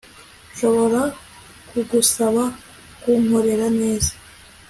[0.51, 1.01] Nshobora
[1.69, 2.43] kugusaba
[3.01, 4.13] kunkorera neza